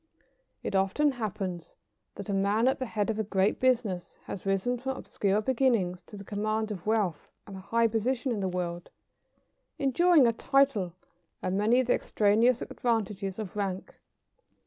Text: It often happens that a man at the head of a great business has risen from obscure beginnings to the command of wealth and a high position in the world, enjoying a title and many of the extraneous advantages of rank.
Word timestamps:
It 0.63 0.73
often 0.73 1.11
happens 1.11 1.75
that 2.15 2.27
a 2.27 2.33
man 2.33 2.67
at 2.67 2.79
the 2.79 2.87
head 2.87 3.11
of 3.11 3.19
a 3.19 3.23
great 3.23 3.59
business 3.59 4.17
has 4.25 4.47
risen 4.47 4.79
from 4.79 4.97
obscure 4.97 5.41
beginnings 5.41 6.01
to 6.07 6.17
the 6.17 6.23
command 6.23 6.71
of 6.71 6.87
wealth 6.87 7.29
and 7.45 7.55
a 7.55 7.59
high 7.59 7.85
position 7.85 8.31
in 8.31 8.39
the 8.39 8.49
world, 8.49 8.89
enjoying 9.77 10.25
a 10.25 10.33
title 10.33 10.95
and 11.43 11.55
many 11.55 11.81
of 11.81 11.85
the 11.85 11.93
extraneous 11.93 12.63
advantages 12.63 13.37
of 13.37 13.55
rank. 13.55 13.93